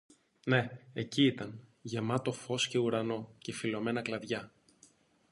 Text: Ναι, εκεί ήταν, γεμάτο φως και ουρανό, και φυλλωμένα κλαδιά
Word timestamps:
Ναι, 0.45 0.69
εκεί 0.93 1.25
ήταν, 1.25 1.59
γεμάτο 1.81 2.31
φως 2.31 2.67
και 2.67 2.77
ουρανό, 2.77 3.29
και 3.37 3.53
φυλλωμένα 3.53 4.01
κλαδιά 4.01 4.51